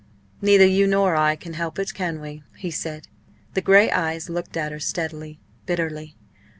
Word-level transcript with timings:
neither 0.41 0.65
you 0.65 0.87
nor 0.87 1.15
I 1.15 1.35
can 1.35 1.53
help 1.53 1.77
it, 1.77 1.93
can 1.93 2.19
we?" 2.21 2.41
he 2.57 2.71
said. 2.71 3.07
The 3.53 3.61
grey 3.61 3.91
eyes 3.91 4.31
looked 4.31 4.57
at 4.57 4.71
her 4.71 4.79
steadily 4.79 5.39
bitterly. 5.67 6.15